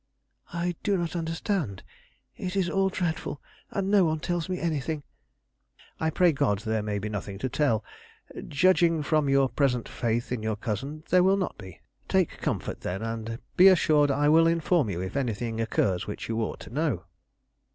[0.51, 1.83] "I do not understand.
[2.35, 5.03] It is all dreadful; and no one tells me anything."
[5.99, 7.85] "I pray God there may be nothing to tell.
[8.47, 11.81] Judging from your present faith in your cousin, there will not be.
[12.07, 16.41] Take comfort, then, and be assured I will inform you if anything occurs which you
[16.41, 17.03] ought to know."